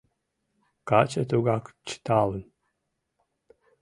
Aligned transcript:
Каче 0.89 1.21
тугак 1.29 1.65
чыталын. 1.87 2.43